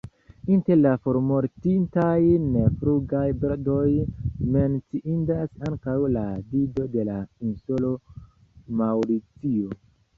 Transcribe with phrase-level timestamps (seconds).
[0.53, 2.15] Inter la formortintaj
[2.45, 3.93] neflugaj birdoj
[4.57, 6.27] menciindas ankaŭ la
[6.57, 7.97] Dido de la insulo
[8.85, 9.83] Maŭricio.